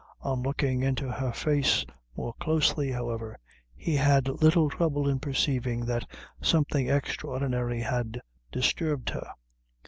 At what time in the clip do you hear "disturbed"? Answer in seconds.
8.51-9.11